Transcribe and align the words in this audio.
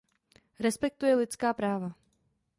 Respektuje 0.59 1.15
lidská 1.15 1.53
práva. 1.53 1.95